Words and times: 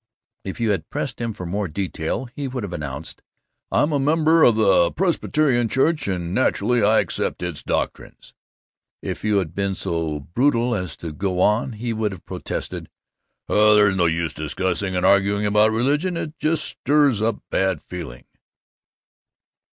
If 0.43 0.59
you 0.59 0.71
had 0.71 0.89
pressed 0.89 1.21
him 1.21 1.31
for 1.31 1.45
more 1.45 1.67
detail, 1.67 2.25
he 2.25 2.47
would 2.47 2.63
have 2.63 2.73
announced, 2.73 3.21
"I'm 3.71 3.91
a 3.91 3.99
member 3.99 4.41
of 4.41 4.55
the 4.55 4.89
Presbyterian 4.91 5.69
Church, 5.69 6.07
and 6.07 6.33
naturally, 6.33 6.81
I 6.81 6.97
accept 7.01 7.43
its 7.43 7.61
doctrines." 7.61 8.33
If 9.03 9.23
you 9.23 9.37
had 9.37 9.53
been 9.53 9.75
so 9.75 10.21
brutal 10.21 10.73
as 10.73 10.95
to 10.97 11.11
go 11.13 11.39
on, 11.39 11.73
he 11.73 11.93
would 11.93 12.11
have 12.13 12.25
protested, 12.25 12.89
"There's 13.47 13.95
no 13.95 14.07
use 14.07 14.33
discussing 14.33 14.95
and 14.95 15.05
arguing 15.05 15.45
about 15.45 15.69
religion; 15.71 16.17
it 16.17 16.35
just 16.39 16.63
stirs 16.65 17.21
up 17.21 17.43
bad 17.51 17.79
feeling." 17.83 18.25